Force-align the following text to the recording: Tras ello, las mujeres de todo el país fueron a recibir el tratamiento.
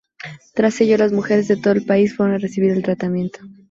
Tras 0.55 0.81
ello, 0.81 0.97
las 0.97 1.11
mujeres 1.13 1.47
de 1.47 1.57
todo 1.57 1.73
el 1.75 1.85
país 1.85 2.15
fueron 2.17 2.33
a 2.33 2.37
recibir 2.39 2.71
el 2.71 2.81
tratamiento. 2.81 3.41